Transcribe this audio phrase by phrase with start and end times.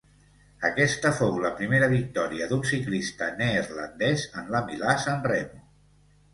[0.69, 5.67] Aquesta fou la primera victòria d'un ciclista neerlandès en la Milà-Sanremo.